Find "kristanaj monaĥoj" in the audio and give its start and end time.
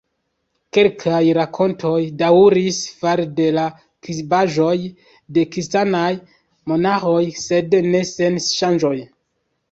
5.57-7.21